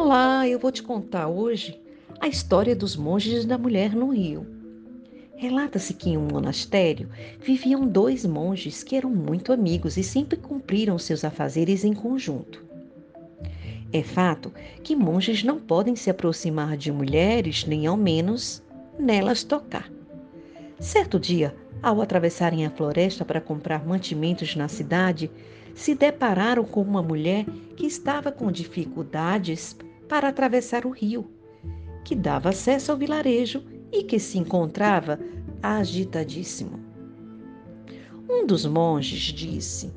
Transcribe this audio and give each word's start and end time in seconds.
Olá, 0.00 0.46
eu 0.46 0.60
vou 0.60 0.70
te 0.70 0.80
contar 0.80 1.26
hoje 1.26 1.76
a 2.20 2.28
história 2.28 2.74
dos 2.76 2.94
monges 2.94 3.44
da 3.44 3.58
mulher 3.58 3.96
no 3.96 4.10
rio. 4.10 4.46
Relata-se 5.34 5.92
que 5.92 6.10
em 6.10 6.16
um 6.16 6.28
monastério 6.30 7.08
viviam 7.40 7.84
dois 7.84 8.24
monges 8.24 8.84
que 8.84 8.94
eram 8.94 9.10
muito 9.10 9.52
amigos 9.52 9.96
e 9.96 10.04
sempre 10.04 10.36
cumpriram 10.36 11.00
seus 11.00 11.24
afazeres 11.24 11.84
em 11.84 11.92
conjunto. 11.92 12.64
É 13.92 14.00
fato 14.00 14.52
que 14.84 14.94
monges 14.94 15.42
não 15.42 15.58
podem 15.58 15.96
se 15.96 16.08
aproximar 16.08 16.76
de 16.76 16.92
mulheres, 16.92 17.66
nem 17.66 17.88
ao 17.88 17.96
menos 17.96 18.62
nelas 18.96 19.42
tocar. 19.42 19.90
Certo 20.78 21.18
dia, 21.18 21.56
ao 21.82 22.00
atravessarem 22.00 22.64
a 22.64 22.70
floresta 22.70 23.24
para 23.24 23.40
comprar 23.40 23.84
mantimentos 23.84 24.54
na 24.54 24.68
cidade, 24.68 25.28
se 25.74 25.92
depararam 25.92 26.64
com 26.64 26.82
uma 26.82 27.02
mulher 27.02 27.44
que 27.76 27.84
estava 27.84 28.30
com 28.30 28.50
dificuldades 28.52 29.76
para 30.08 30.28
atravessar 30.28 30.86
o 30.86 30.90
rio, 30.90 31.30
que 32.04 32.14
dava 32.14 32.48
acesso 32.48 32.90
ao 32.90 32.98
vilarejo 32.98 33.62
e 33.92 34.02
que 34.02 34.18
se 34.18 34.38
encontrava 34.38 35.18
agitadíssimo. 35.62 36.80
Um 38.28 38.46
dos 38.46 38.64
monges 38.64 39.32
disse: 39.32 39.92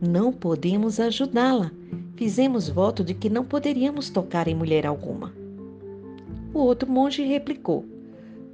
Não 0.00 0.32
podemos 0.32 1.00
ajudá-la. 1.00 1.70
Fizemos 2.16 2.68
voto 2.68 3.02
de 3.02 3.14
que 3.14 3.30
não 3.30 3.44
poderíamos 3.44 4.10
tocar 4.10 4.46
em 4.46 4.54
mulher 4.54 4.86
alguma. 4.86 5.32
O 6.52 6.58
outro 6.58 6.90
monge 6.90 7.22
replicou: 7.22 7.84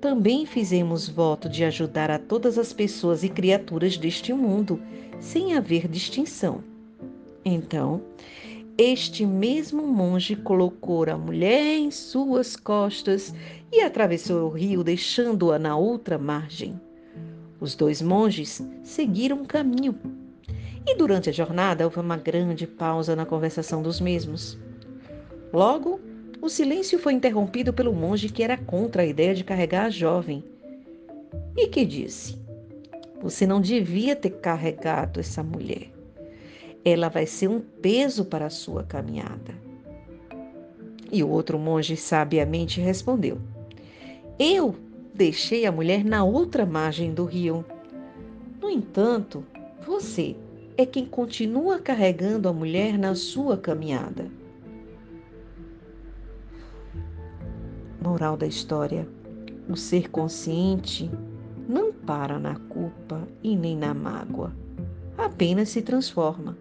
também 0.01 0.45
fizemos 0.45 1.09
voto 1.09 1.49
de 1.49 1.65
ajudar 1.65 2.11
a 2.11 2.19
todas 2.19 2.59
as 2.59 2.73
pessoas 2.73 3.25
e 3.25 3.29
criaturas 3.29 3.97
deste 3.97 4.33
mundo, 4.33 4.81
sem 5.19 5.57
haver 5.57 5.89
distinção. 5.89 6.63
Então, 7.45 8.03
este 8.79 9.25
mesmo 9.25 9.87
monge 9.87 10.37
colocou 10.37 11.05
a 11.09 11.17
mulher 11.17 11.79
em 11.79 11.91
suas 11.91 12.57
costas 12.57 13.35
e 13.73 13.81
atravessou 13.81 14.51
o 14.51 14.53
rio, 14.53 14.85
deixando-a 14.85 15.59
na 15.59 15.75
outra 15.77 16.19
margem. 16.19 16.79
Os 17.59 17.75
dois 17.75 18.03
monges 18.03 18.63
seguiram 18.83 19.43
o 19.43 19.47
caminho. 19.47 19.99
E 20.87 20.95
durante 20.95 21.31
a 21.31 21.33
jornada 21.33 21.85
houve 21.85 21.99
uma 21.99 22.19
grande 22.19 22.67
pausa 22.67 23.17
na 23.17 23.25
conversação 23.25 23.83
dos 23.83 23.99
mesmos. 23.99 24.59
Logo, 25.55 25.99
o 26.43 26.49
silêncio 26.51 26.99
foi 26.99 27.15
interrompido 27.15 27.73
pelo 27.73 27.95
monge 27.95 28.29
que 28.29 28.43
era 28.43 28.59
contra 28.59 29.03
a 29.03 29.07
ideia 29.07 29.35
de 29.35 29.43
carregar 29.43 29.87
a 29.87 29.91
jovem 29.91 30.45
e 31.57 31.67
que 31.67 31.87
disse: 31.87 32.39
Você 33.23 33.47
não 33.47 33.59
devia 33.59 34.15
ter 34.15 34.31
carregado 34.31 35.19
essa 35.19 35.43
mulher. 35.43 35.96
Ela 36.89 37.09
vai 37.09 37.27
ser 37.27 37.49
um 37.49 37.59
peso 37.59 38.27
para 38.27 38.47
a 38.47 38.51
sua 38.51 38.85
caminhada. 38.85 39.53
E 41.11 41.21
o 41.21 41.29
outro 41.29 41.59
monge 41.59 41.97
sabiamente 41.97 42.81
respondeu: 42.81 43.41
Eu 44.39 44.73
deixei 45.13 45.67
a 45.67 45.73
mulher 45.73 46.05
na 46.05 46.23
outra 46.23 46.65
margem 46.65 47.13
do 47.13 47.25
rio. 47.25 47.65
No 48.61 48.71
entanto, 48.71 49.45
você 49.85 50.37
é 50.77 50.87
quem 50.87 51.05
continua 51.05 51.81
carregando 51.81 52.49
a 52.49 52.53
mulher 52.53 52.97
na 52.97 53.17
sua 53.17 53.57
caminhada. 53.57 54.31
Moral 58.01 58.37
da 58.37 58.47
história: 58.47 59.09
o 59.69 59.75
ser 59.75 60.09
consciente 60.09 61.11
não 61.69 61.93
para 61.93 62.39
na 62.39 62.55
culpa 62.55 63.27
e 63.43 63.57
nem 63.57 63.77
na 63.77 63.93
mágoa, 63.93 64.55
apenas 65.19 65.71
se 65.71 65.83
transforma. 65.83 66.57